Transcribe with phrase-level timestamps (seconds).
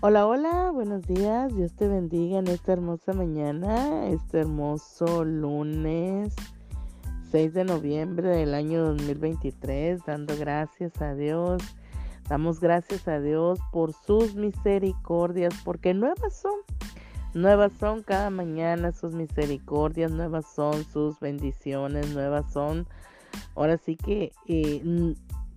[0.00, 1.52] Hola, hola, buenos días.
[1.56, 6.36] Dios te bendiga en esta hermosa mañana, este hermoso lunes
[7.32, 11.60] 6 de noviembre del año 2023, dando gracias a Dios.
[12.28, 16.60] Damos gracias a Dios por sus misericordias, porque nuevas son.
[17.34, 22.86] Nuevas son cada mañana sus misericordias, nuevas son sus bendiciones, nuevas son.
[23.56, 25.16] Ahora sí que eh,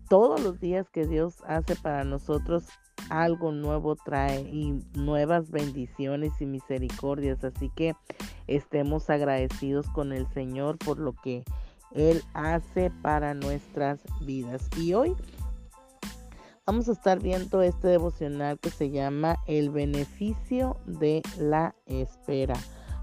[0.10, 2.66] todos los días que Dios hace para nosotros
[3.10, 7.44] algo nuevo trae y nuevas bendiciones y misericordias.
[7.44, 7.96] Así que
[8.48, 11.44] estemos agradecidos con el Señor por lo que
[11.92, 14.70] Él hace para nuestras vidas.
[14.78, 15.16] Y hoy
[16.66, 22.56] vamos a estar viendo este devocional que se llama El beneficio de la espera.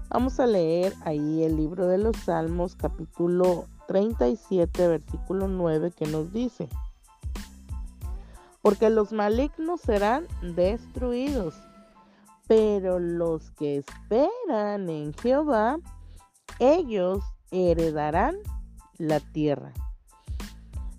[0.09, 6.33] Vamos a leer ahí el libro de los Salmos capítulo 37 versículo 9 que nos
[6.33, 6.67] dice
[8.61, 11.55] porque los malignos serán destruidos,
[12.47, 15.77] pero los que esperan en Jehová,
[16.59, 18.37] ellos heredarán
[18.97, 19.73] la tierra.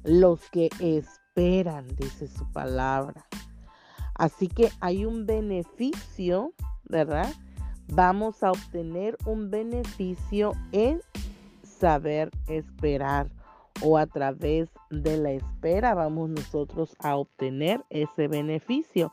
[0.04, 3.26] Los que esperan, dice su palabra.
[4.14, 6.52] Así que hay un beneficio,
[6.84, 7.32] ¿verdad?
[7.88, 11.00] Vamos a obtener un beneficio en
[11.62, 13.30] saber esperar
[13.82, 19.12] o a través de la espera vamos nosotros a obtener ese beneficio.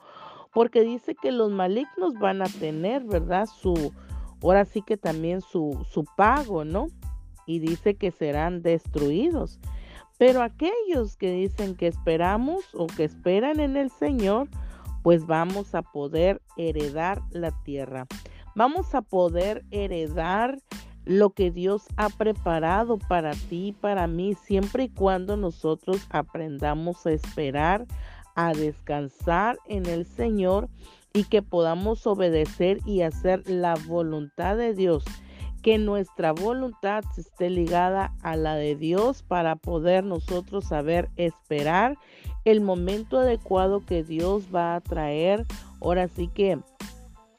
[0.53, 3.47] Porque dice que los malignos van a tener, ¿verdad?
[3.47, 3.93] Su,
[4.41, 6.87] ahora sí que también su, su pago, ¿no?
[7.45, 9.59] Y dice que serán destruidos.
[10.17, 14.49] Pero aquellos que dicen que esperamos o que esperan en el Señor,
[15.03, 18.07] pues vamos a poder heredar la tierra.
[18.55, 20.57] Vamos a poder heredar
[21.07, 27.05] lo que Dios ha preparado para ti y para mí, siempre y cuando nosotros aprendamos
[27.05, 27.85] a esperar,
[28.35, 30.69] a descansar en el Señor
[31.13, 35.03] y que podamos obedecer y hacer la voluntad de Dios.
[35.61, 41.97] Que nuestra voluntad esté ligada a la de Dios para poder nosotros saber esperar
[42.45, 45.45] el momento adecuado que Dios va a traer.
[45.81, 46.59] Ahora sí que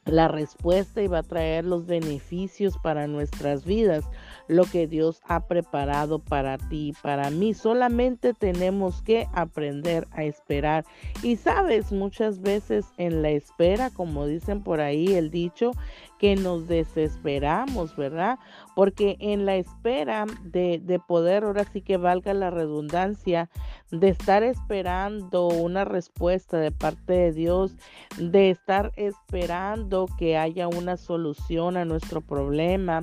[0.08, 4.04] la respuesta y va a traer los beneficios para nuestras vidas,
[4.48, 7.54] lo que Dios ha preparado para ti y para mí.
[7.54, 10.84] Solamente tenemos que aprender a esperar.
[11.22, 15.72] Y sabes, muchas veces en la espera, como dicen por ahí el dicho,
[16.18, 18.38] que nos desesperamos, ¿verdad?
[18.74, 23.48] Porque en la espera de, de poder, ahora sí que valga la redundancia,
[23.90, 27.76] de estar esperando una respuesta de parte de Dios,
[28.18, 33.02] de estar esperando que haya una solución a nuestro problema,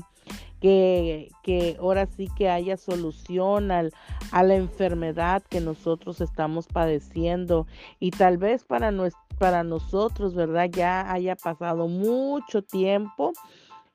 [0.59, 3.93] que, que, ahora sí que haya solución al,
[4.31, 7.67] a la enfermedad que nosotros estamos padeciendo
[7.99, 8.91] y tal vez para,
[9.35, 10.69] para nosotros, ¿verdad?
[10.71, 13.33] Ya haya pasado mucho tiempo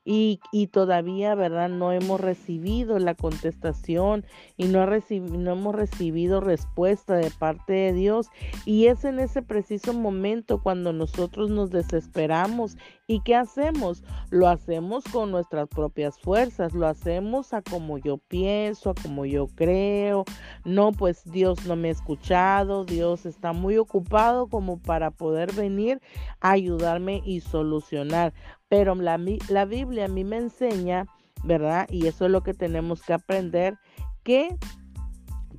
[0.03, 0.39] y,
[0.71, 1.69] todavía, ¿verdad?
[1.69, 4.25] No hemos recibido la contestación
[4.57, 8.27] y no, no hemos recibido respuesta de parte de Dios.
[8.65, 12.77] Y es en ese preciso momento cuando nosotros nos desesperamos.
[13.11, 14.05] ¿Y qué hacemos?
[14.29, 19.47] Lo hacemos con nuestras propias fuerzas, lo hacemos a como yo pienso, a como yo
[19.47, 20.23] creo.
[20.63, 25.99] No, pues Dios no me ha escuchado, Dios está muy ocupado como para poder venir
[26.39, 28.33] a ayudarme y solucionar.
[28.69, 31.05] Pero la, la Biblia a mí me enseña,
[31.43, 31.89] ¿verdad?
[31.89, 33.77] Y eso es lo que tenemos que aprender,
[34.23, 34.55] que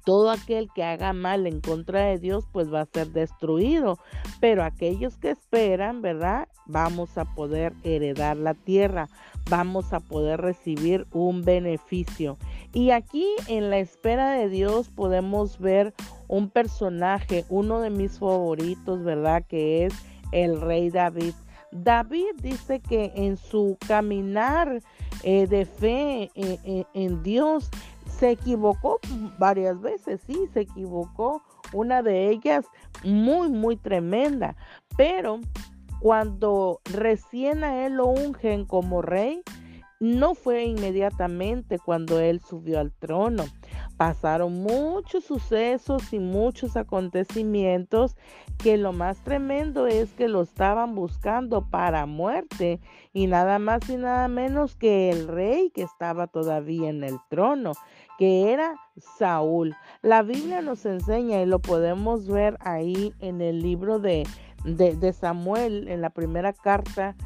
[0.05, 3.99] todo aquel que haga mal en contra de Dios, pues va a ser destruido.
[4.41, 6.49] Pero aquellos que esperan, ¿verdad?
[6.67, 9.09] Vamos a poder heredar la tierra,
[9.49, 12.39] vamos a poder recibir un beneficio.
[12.73, 15.95] Y aquí en la espera de Dios podemos ver
[16.29, 19.45] un personaje, uno de mis favoritos, ¿verdad?
[19.47, 19.95] Que es
[20.33, 21.35] el rey David.
[21.73, 24.83] David dice que en su caminar
[25.23, 27.71] eh, de fe eh, eh, en Dios
[28.23, 29.01] se equivocó
[29.37, 31.43] varias veces, sí, se equivocó,
[31.73, 32.65] una de ellas
[33.03, 34.55] muy, muy tremenda,
[34.97, 35.41] pero
[35.99, 39.43] cuando recién a él lo ungen como rey,
[39.99, 43.45] no fue inmediatamente cuando él subió al trono.
[43.97, 48.17] Pasaron muchos sucesos y muchos acontecimientos
[48.59, 52.81] que lo más tremendo es que lo estaban buscando para muerte
[53.13, 57.71] y nada más y nada menos que el rey que estaba todavía en el trono,
[58.23, 58.77] que era
[59.19, 59.75] Saúl.
[60.01, 64.29] La Biblia nos enseña y lo podemos ver ahí en el libro de,
[64.65, 67.17] de, Samuel, en la primera carta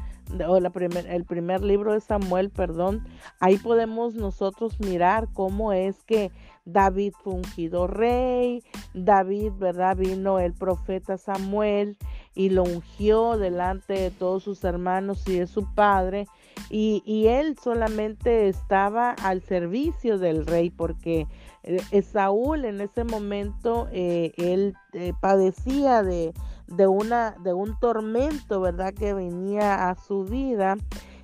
[0.47, 3.05] o la primer, el primer libro de Samuel, perdón,
[3.39, 6.31] ahí podemos nosotros mirar cómo es que
[6.65, 8.63] David fue ungido rey,
[8.95, 9.97] David, ¿verdad?
[9.97, 11.95] Vino el profeta Samuel
[12.33, 16.25] y lo ungió delante de todos sus hermanos y de su padre.
[16.69, 21.27] Y, él solamente estaba al servicio del rey porque
[21.63, 26.33] eh, Saúl en ese momento eh, él eh, padecía de,
[26.67, 28.93] de, una, de un tormento, ¿verdad?
[28.93, 30.75] Que venía a su vida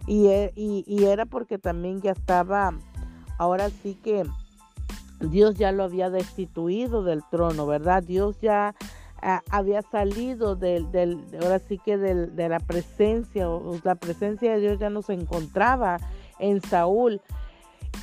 [0.07, 2.73] y, y, y era porque también ya estaba,
[3.37, 4.23] ahora sí que
[5.19, 8.03] Dios ya lo había destituido del trono, ¿verdad?
[8.03, 8.75] Dios ya
[9.49, 14.59] había salido del, del, ahora sí que del, de la presencia, o la presencia de
[14.59, 15.97] Dios ya no se encontraba
[16.39, 17.21] en Saúl.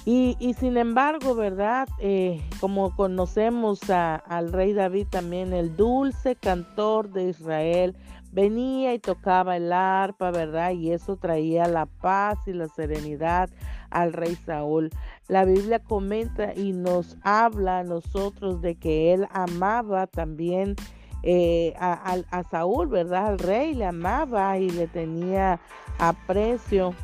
[0.07, 1.87] Y, sin embargo, ¿verdad?
[1.99, 7.95] Eh, como conocemos al rey David también, el dulce cantor de Israel,
[8.33, 10.73] venía y tocaba el arpa, ¿verdad?
[10.73, 13.51] Y eso traía la paz y la serenidad
[13.91, 14.91] al rey Saúl.
[15.29, 20.77] La Biblia comenta y nos habla a nosotros de que él amaba también
[21.23, 23.27] eh, a, Saúl, ¿verdad?
[23.27, 25.61] Al rey le amaba y le tenía
[25.99, 26.95] aprecio.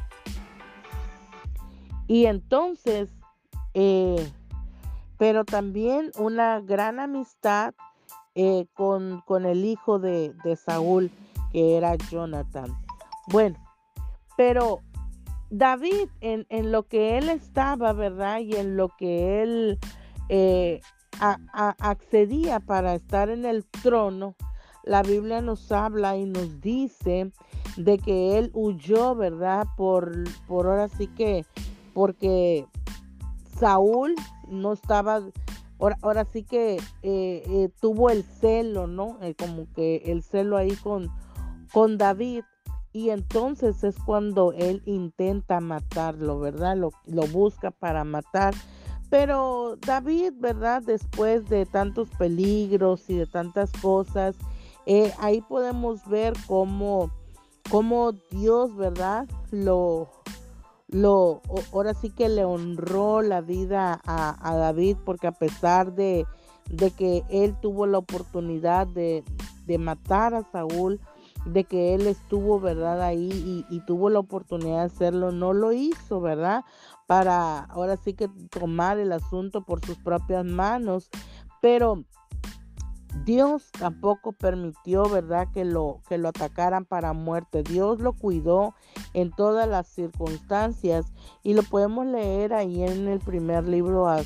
[2.06, 3.10] Y entonces,
[3.74, 4.30] eh,
[5.18, 7.74] pero también una gran amistad
[8.34, 11.10] eh, con, con, el hijo de, de Saúl,
[11.52, 12.76] que era Jonathan.
[13.28, 13.56] Bueno,
[14.36, 14.80] pero
[15.50, 18.40] David, en, en, lo que él estaba, ¿verdad?
[18.40, 19.78] Y en lo que él
[20.28, 20.80] eh,
[21.20, 24.34] accedía para estar en el trono,
[24.86, 27.32] la Biblia nos habla y nos dice
[27.76, 29.66] de que él huyó, ¿verdad?
[29.76, 30.12] Por,
[30.46, 31.44] por ahora sí que,
[31.92, 32.66] porque
[33.58, 34.14] Saúl
[34.48, 35.22] no estaba,
[35.78, 39.19] ahora, sí que eh, eh, tuvo el celo, ¿no?
[39.38, 41.10] como que el celo ahí con,
[41.72, 42.44] con David.
[42.92, 46.78] Y entonces es cuando él intenta matarlo, ¿verdad?
[46.78, 48.54] Lo, lo busca para matar.
[49.11, 50.82] Pero David, ¿verdad?
[50.82, 54.37] Después de tantos peligros y de tantas cosas,
[54.87, 57.11] eh, ahí podemos ver cómo,
[57.70, 59.29] cómo Dios, ¿verdad?
[59.50, 60.08] Lo,
[60.88, 61.41] lo,
[61.73, 66.26] ahora sí que le honró la vida a, a David, porque a pesar de,
[66.70, 69.25] de, que él tuvo la oportunidad de,
[69.67, 71.00] de matar a Saúl,
[71.46, 73.00] de que él estuvo, ¿verdad?
[73.02, 76.64] Ahí y, tuvo la oportunidad de hacerlo, no lo hizo, ¿verdad?
[77.06, 81.08] Para ahora sí que tomar el asunto por sus propias manos,
[81.60, 82.04] pero
[83.24, 87.62] Dios tampoco permitió, ¿verdad?, que lo, que lo atacaran para muerte.
[87.62, 88.74] Dios lo cuidó
[89.14, 94.22] en todas las circunstancias y lo podemos leer ahí en el primer libro a,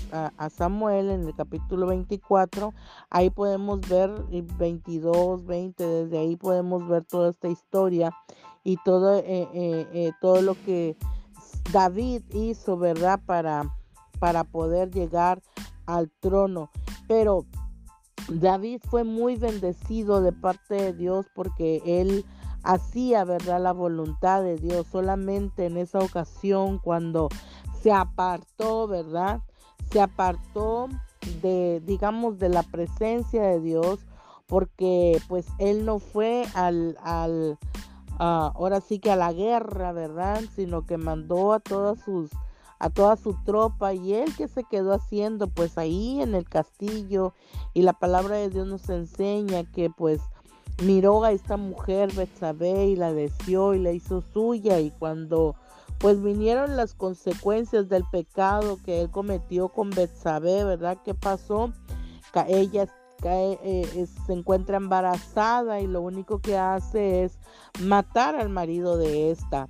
[0.51, 2.75] Samuel, en el capítulo 24.
[3.09, 8.13] Ahí podemos ver 22, 20, desde ahí podemos ver toda esta historia
[8.65, 10.97] y todo, eh, eh, eh, todo lo que
[11.73, 13.75] David hizo, ¿verdad?, para,
[14.19, 15.41] para poder llegar
[15.87, 16.71] al trono.
[17.09, 17.47] Pero
[18.31, 22.25] David fue muy bendecido de parte de Dios porque él
[22.63, 24.87] hacía, ¿verdad?, la voluntad de Dios.
[24.91, 27.29] Solamente en esa ocasión cuando
[27.83, 29.41] se apartó, ¿verdad?
[29.91, 30.89] Se apartó
[31.43, 34.01] de, digamos, de la presencia de Dios
[34.47, 37.59] porque pues él no fue al, al
[38.19, 40.43] ahora sí que a la guerra, ¿verdad?
[40.55, 42.31] Sino que mandó a todas sus
[42.81, 47.35] a toda su tropa y él que se quedó haciendo pues ahí en el castillo
[47.75, 50.21] y la palabra de Dios nos enseña que pues
[50.83, 55.55] miró a esta mujer Betsabé y la deseó y la hizo suya y cuando
[55.99, 60.97] pues vinieron las consecuencias del pecado que él cometió con Betsabé, ¿verdad?
[61.05, 61.73] ¿Qué pasó?
[62.49, 62.87] ella
[63.25, 67.39] eh, se encuentra embarazada y lo único que hace es
[67.81, 69.69] matar al marido de esta.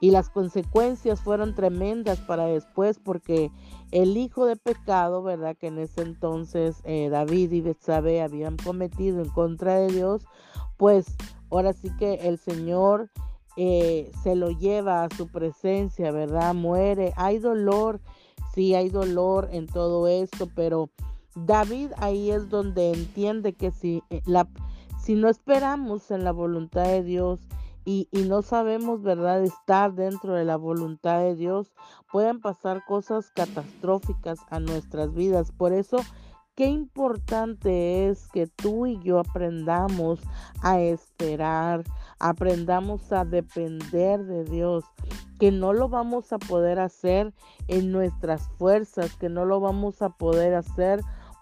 [0.00, 3.50] Y las consecuencias fueron tremendas para después porque
[3.90, 5.56] el hijo de pecado, ¿verdad?
[5.56, 10.24] Que en ese entonces eh, David y Betsabé habían cometido en contra de Dios,
[10.78, 11.14] pues
[11.50, 13.10] ahora sí que el Señor
[13.56, 16.54] eh, se lo lleva a su presencia, ¿verdad?
[16.54, 17.12] Muere.
[17.16, 18.00] Hay dolor,
[18.54, 20.88] sí hay dolor en todo esto, pero
[21.34, 24.48] David ahí es donde entiende que si, eh, la,
[25.02, 27.40] si no esperamos en la voluntad de Dios,
[27.84, 31.72] y, no sabemos, ¿verdad?, estar dentro de la voluntad de Dios,
[32.10, 35.52] pueden pasar cosas catastróficas a nuestras vidas.
[35.52, 35.98] Por eso,
[36.54, 40.20] qué importante es que tú y yo aprendamos
[40.62, 41.84] a esperar,
[42.18, 44.84] aprendamos a depender de Dios,
[45.38, 47.32] que no lo vamos a poder hacer
[47.66, 51.00] en nuestras fuerzas, que no lo vamos a poder hacer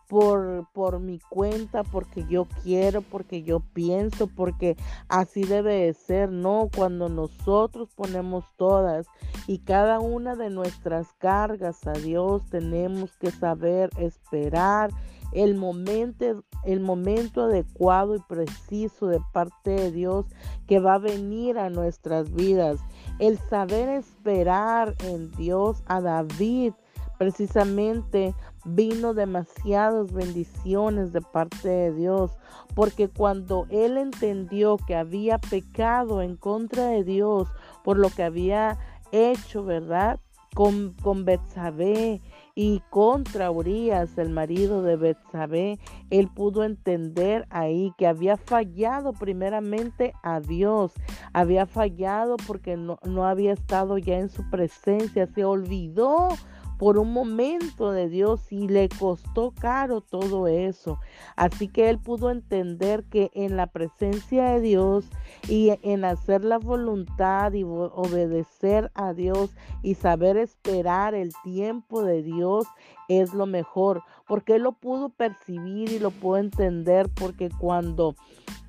[0.09, 4.77] por, por mi cuenta, porque yo quiero, porque yo pienso, porque
[5.09, 9.07] así debe de ser, no, cuando nosotros ponemos todas
[9.47, 14.91] y cada una de nuestras cargas a Dios, tenemos que saber esperar
[15.33, 20.27] el momento, el momento adecuado y preciso de parte de Dios
[20.67, 22.81] que va a venir a nuestras vidas.
[23.19, 26.73] El saber esperar en Dios a David
[27.19, 28.35] precisamente
[28.75, 32.33] vino demasiadas bendiciones de parte de Dios,
[32.75, 37.49] porque cuando él entendió que había pecado en contra de Dios
[37.85, 38.79] por lo que había
[39.13, 40.21] hecho, ¿verdad?
[40.55, 42.21] Con, con Betsabé
[42.55, 45.79] y contra Urias, el marido de Betsabé,
[46.11, 50.93] él pudo entender ahí que había fallado primeramente a Dios,
[51.33, 56.31] había fallado porque no, no había estado ya en su presencia, se olvidó
[56.79, 60.99] por un momento de Dios y le costó caro todo eso.
[61.37, 65.05] Así que él pudo entender que en la presencia de Dios
[65.49, 69.51] y en hacer la voluntad y obedecer a Dios
[69.83, 72.67] y saber esperar el tiempo de Dios
[73.09, 78.15] es lo mejor, porque él lo pudo percibir y lo pudo entender, porque cuando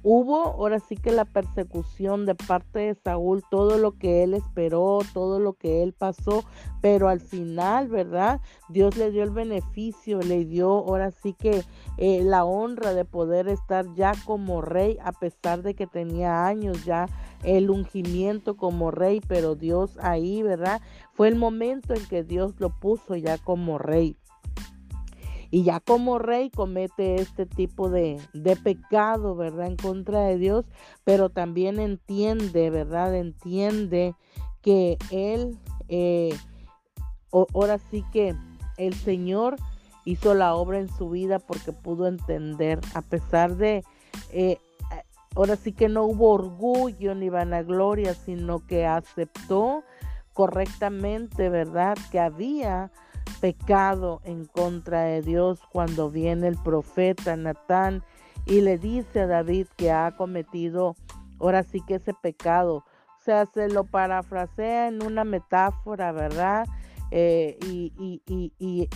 [0.01, 4.99] hubo ahora sí que la persecución de parte de Saúl, todo lo que él esperó,
[5.13, 6.43] todo lo que él pasó,
[6.81, 8.39] pero al final, ¿verdad?
[8.69, 11.63] Dios le dio el beneficio, le dio ahora sí que
[11.97, 16.85] eh, la honra de poder estar ya como rey, a pesar de que tenía años
[16.85, 17.07] ya
[17.43, 20.81] el ungimiento como rey, pero Dios ahí, ¿verdad?
[21.13, 24.15] Fue el momento en que Dios lo puso ya como rey.
[25.51, 28.19] Y ya como rey comete este tipo de,
[28.63, 29.67] pecado, ¿verdad?
[29.67, 30.65] En contra de Dios,
[31.03, 33.15] pero también entiende, ¿verdad?
[33.15, 34.15] Entiende
[34.61, 36.35] que él, eh,
[37.31, 38.35] ahora sí que
[38.77, 39.55] el Señor
[40.05, 43.83] hizo la obra en su vida porque pudo entender, a pesar de,
[44.31, 44.59] eh,
[45.35, 49.83] ahora sí que no hubo orgullo ni vanagloria, sino que aceptó
[50.33, 51.97] correctamente, ¿verdad?
[52.11, 52.91] Que había
[53.39, 58.03] pecado en contra de Dios cuando viene el profeta Natán
[58.45, 60.95] y le dice a David que ha cometido
[61.39, 62.77] ahora sí que ese pecado.
[62.77, 66.67] O sea, se lo parafrasea en una metáfora, ¿verdad?
[67.11, 68.89] Eh, y, y, y,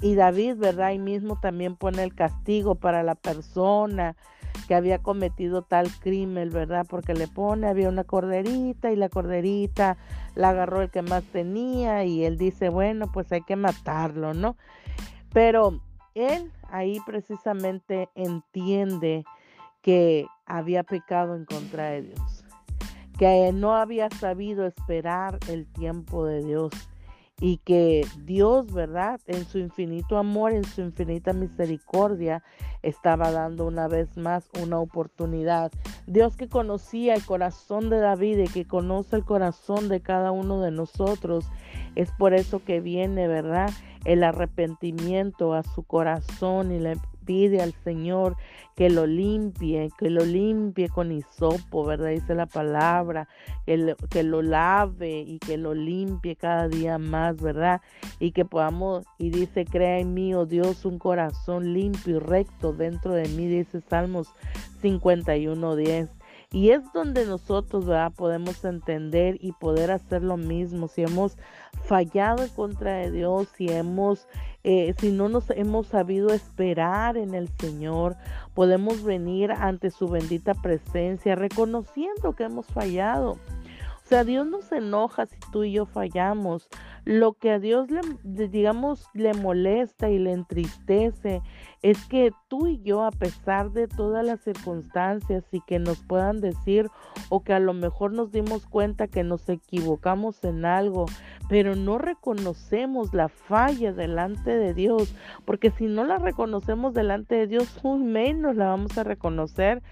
[0.00, 0.86] y, David, ¿verdad?
[0.86, 4.16] Ahí mismo también pone el castigo para la persona
[4.70, 6.86] que había cometido tal crimen, ¿verdad?
[6.88, 9.96] Porque le pone, había una corderita y la corderita
[10.36, 14.54] la agarró el que más tenía y él dice, bueno, pues hay que matarlo, ¿no?
[15.32, 15.80] Pero
[16.14, 19.24] él ahí precisamente entiende
[19.82, 22.44] que había pecado en contra de Dios,
[23.18, 26.70] que no había sabido esperar el tiempo de Dios
[27.40, 29.18] y que Dios, ¿verdad?
[29.26, 32.42] En su infinito amor, en su infinita misericordia,
[32.82, 35.72] estaba dando una vez más una oportunidad.
[36.06, 40.60] Dios que conocía el corazón de David y que conoce el corazón de cada uno
[40.60, 41.46] de nosotros,
[41.94, 43.70] es por eso que viene, ¿verdad?
[44.04, 46.96] El arrepentimiento a su corazón y le
[47.30, 48.36] pide al Señor
[48.74, 52.08] que lo limpie, que lo limpie con hisopo, ¿verdad?
[52.08, 53.28] Dice la palabra,
[53.66, 57.82] que lo, que lo lave y que lo limpie cada día más, ¿verdad?
[58.18, 62.72] Y que podamos, y dice, crea en mí, oh Dios, un corazón limpio y recto
[62.72, 64.34] dentro de mí, dice Salmos
[64.80, 66.19] 51, 10.
[66.52, 68.12] Y es donde nosotros ¿verdad?
[68.16, 70.88] podemos entender y poder hacer lo mismo.
[70.88, 71.36] Si hemos
[71.84, 74.26] fallado en contra de Dios, si hemos,
[74.64, 78.16] eh, si no nos hemos sabido esperar en el Señor,
[78.54, 83.32] podemos venir ante su bendita presencia reconociendo que hemos fallado.
[83.32, 86.68] O sea, Dios no se enoja si tú y yo fallamos.
[87.04, 88.00] Lo que a Dios le,
[88.48, 91.42] digamos, le molesta y le entristece
[91.82, 96.40] es que tú y yo, a pesar de todas las circunstancias y que nos puedan
[96.40, 96.88] decir
[97.30, 101.06] o que a lo mejor nos dimos cuenta que nos equivocamos en algo,
[101.48, 105.14] pero no reconocemos la falla delante de Dios,
[105.46, 109.82] porque si no la reconocemos delante de Dios, muy menos la vamos a reconocer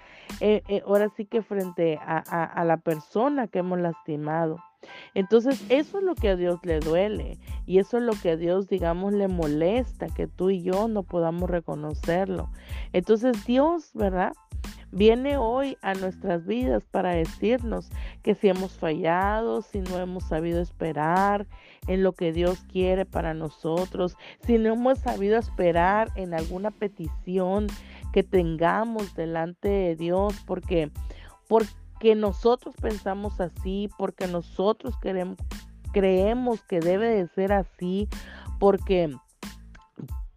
[0.41, 4.59] eh, eh, ahora sí que frente a la persona que hemos lastimado.
[5.13, 8.37] Entonces, eso es lo que a Dios le duele y eso es lo que a
[8.37, 12.49] Dios, digamos, le molesta, que tú y yo no podamos reconocerlo.
[12.93, 14.33] Entonces, Dios, ¿verdad?
[14.91, 17.89] Viene hoy a nuestras vidas para decirnos
[18.23, 21.45] que si hemos fallado, si no hemos sabido esperar
[21.87, 27.67] en lo que Dios quiere para nosotros, si no hemos sabido esperar en alguna petición
[28.13, 30.91] que tengamos delante de Dios, porque,
[31.47, 35.37] porque que nosotros pensamos así, porque nosotros queremos,
[35.91, 38.07] creemos que debe de ser así,
[38.59, 39.13] porque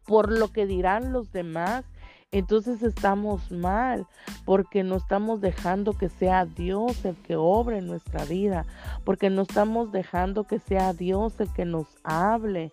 [0.07, 1.85] por lo que dirán los demás,
[2.33, 4.07] entonces estamos mal
[4.47, 8.65] porque no estamos dejando que sea Dios el que obre en nuestra vida,
[9.05, 12.73] porque no estamos dejando que sea Dios el que nos hable.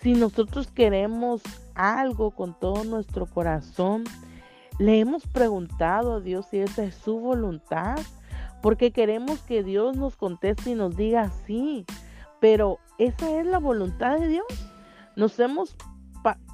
[0.00, 1.40] Si nosotros queremos
[1.74, 4.04] algo con todo nuestro corazón,
[4.78, 7.98] le hemos preguntado a Dios si esa es su voluntad,
[8.66, 11.86] porque queremos que Dios nos conteste y nos diga sí,
[12.40, 14.72] pero esa es la voluntad de Dios.
[15.14, 15.76] Nos hemos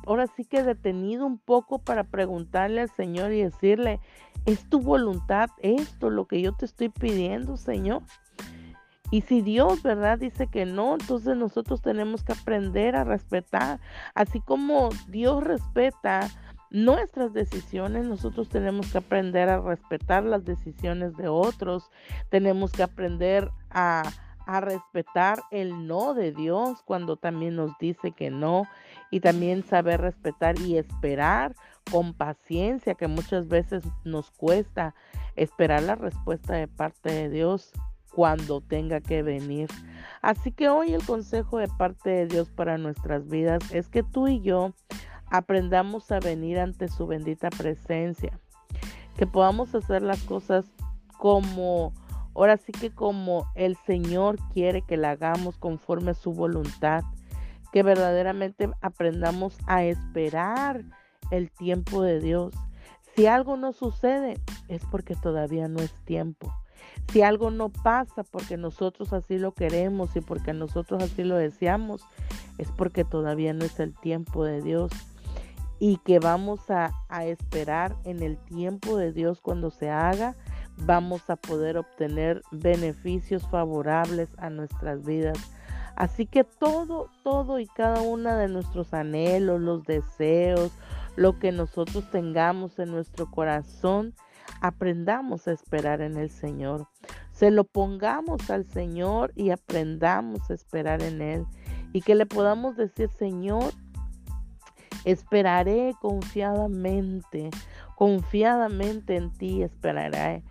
[0.07, 3.99] ahora sí que detenido un poco para preguntarle al Señor y decirle,
[4.45, 8.03] ¿es tu voluntad esto lo que yo te estoy pidiendo, Señor?
[9.11, 10.19] Y si Dios, ¿verdad?
[10.19, 13.81] Dice que no, entonces nosotros tenemos que aprender a respetar.
[14.15, 16.29] Así como Dios respeta
[16.73, 21.91] nuestras decisiones, nosotros tenemos que aprender a respetar las decisiones de otros.
[22.31, 24.03] Tenemos que aprender a,
[24.47, 28.67] a respetar el no de Dios cuando también nos dice que no.
[29.11, 31.55] Y también saber respetar y esperar
[31.91, 34.95] con paciencia, que muchas veces nos cuesta
[35.37, 37.73] esperar la respuesta de parte de Dios
[38.15, 39.69] cuando tenga que venir.
[40.21, 44.29] Así que hoy el consejo de parte de Dios para nuestras vidas es que tú
[44.29, 44.75] y yo
[45.33, 48.39] aprendamos a venir ante su bendita presencia,
[49.17, 50.67] que podamos hacer las cosas
[51.19, 51.95] como,
[52.35, 57.03] ahora sí que como el Señor quiere que la hagamos conforme a su voluntad,
[57.73, 60.85] que verdaderamente aprendamos a esperar
[61.31, 62.53] el tiempo de Dios.
[63.17, 66.53] Si algo no sucede, es porque todavía no es tiempo.
[67.11, 72.03] Si algo no pasa porque nosotros así lo queremos y porque nosotros así lo deseamos,
[72.59, 74.93] es porque todavía no es el tiempo de Dios.
[75.85, 80.37] Y que vamos a, a esperar en el tiempo de Dios cuando se haga,
[80.77, 85.37] vamos a poder obtener beneficios favorables a nuestras vidas.
[85.97, 90.71] Así que todo, todo y cada una de nuestros anhelos, los deseos,
[91.17, 94.15] lo que nosotros tengamos en nuestro corazón,
[94.61, 96.87] aprendamos a esperar en el Señor.
[97.33, 101.47] Se lo pongamos al Señor y aprendamos a esperar en Él.
[101.93, 103.75] Y que le podamos decir, Señor,
[105.05, 107.51] esperaré confiadamente,
[107.97, 110.43] confiadamente en ti esperaré.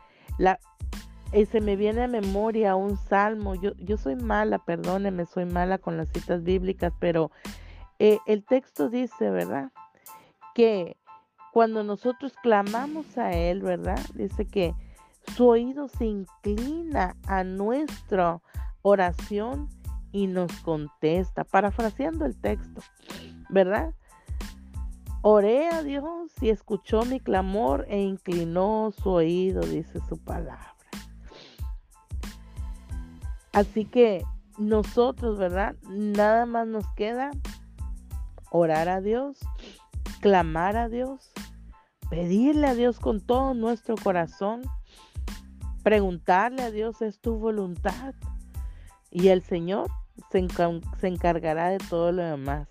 [1.34, 3.56] Y se me viene a memoria un salmo.
[3.56, 7.32] Yo, yo soy mala, perdóneme, soy mala con las citas bíblicas, pero
[8.00, 9.72] eh, el texto dice, ¿verdad?
[10.54, 10.98] Que
[11.54, 14.00] cuando nosotros clamamos a Él, ¿verdad?
[14.14, 14.74] Dice que
[15.36, 18.42] su oído se inclina a nuestra
[18.82, 19.70] oración
[20.12, 22.82] y nos contesta, parafraseando el texto,
[23.50, 23.94] ¿verdad?
[25.24, 30.76] Oré a Dios y escuchó mi clamor e inclinó su oído, dice su palabra.
[33.54, 34.24] Así que
[34.58, 35.76] nosotros, ¿verdad?
[35.90, 37.32] Nada más nos queda
[38.50, 39.38] orar a Dios,
[40.22, 41.32] clamar a Dios,
[42.10, 44.62] pedirle a Dios con todo nuestro corazón,
[45.84, 48.16] preguntarle a Dios, ¿es tu voluntad?
[49.10, 49.90] Y el Señor
[50.32, 52.68] se, encargará de todo lo demás.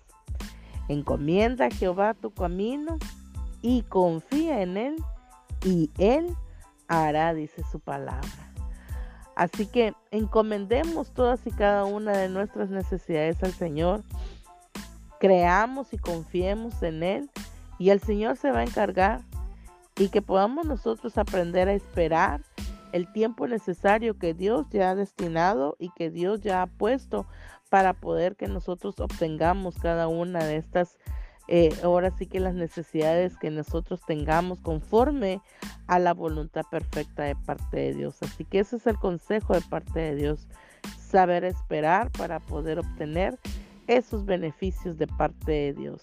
[0.91, 2.97] Encomienda a Jehová tu camino
[3.61, 4.95] y confía en Él
[5.63, 6.35] y Él
[6.89, 8.51] hará, dice su palabra.
[9.37, 14.03] Así que encomendemos todas y cada una de nuestras necesidades al Señor.
[15.17, 17.29] Creamos y confiemos en Él
[17.79, 19.21] y el Señor se va a encargar
[19.97, 22.41] y que podamos nosotros aprender a esperar
[22.91, 27.25] el tiempo necesario que Dios ya ha destinado y que Dios ya ha puesto
[27.71, 30.97] para poder que nosotros obtengamos cada una de estas,
[31.47, 35.39] eh, ahora sí que las necesidades que nosotros tengamos conforme
[35.87, 38.21] a la voluntad perfecta de parte de Dios.
[38.23, 40.49] Así que ese es el consejo de parte de Dios,
[40.99, 43.39] saber esperar para poder obtener
[43.87, 46.01] esos beneficios de parte de Dios.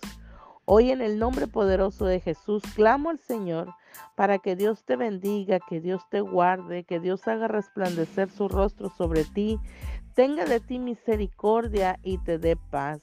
[0.64, 3.74] Hoy en el nombre poderoso de Jesús clamo al Señor
[4.16, 8.88] para que Dios te bendiga, que Dios te guarde, que Dios haga resplandecer su rostro
[8.88, 9.58] sobre ti,
[10.18, 13.00] tenga de ti misericordia y te dé paz.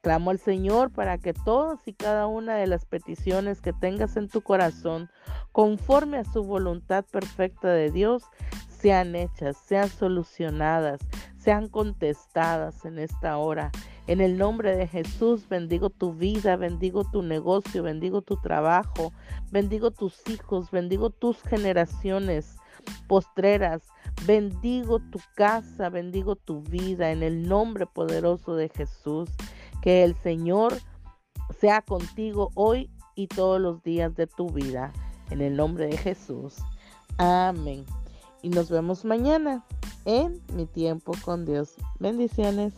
[0.00, 4.28] Clamo al Señor para que todas y cada una de las peticiones que tengas en
[4.28, 5.08] tu corazón,
[5.52, 8.24] conforme a su voluntad perfecta de Dios,
[8.68, 10.98] sean hechas, sean solucionadas,
[11.38, 13.70] sean contestadas en esta hora.
[14.08, 19.12] En el nombre de Jesús bendigo tu vida, bendigo tu negocio, bendigo tu trabajo,
[19.52, 22.56] bendigo tus hijos, bendigo tus generaciones
[23.06, 23.82] postreras,
[24.26, 29.30] bendigo tu casa, bendigo tu vida en el nombre poderoso de Jesús.
[29.82, 30.74] Que el Señor
[31.60, 34.92] sea contigo hoy y todos los días de tu vida.
[35.30, 36.56] En el nombre de Jesús.
[37.18, 37.84] Amén.
[38.42, 39.64] Y nos vemos mañana
[40.04, 41.74] en mi tiempo con Dios.
[41.98, 42.72] Bendiciones.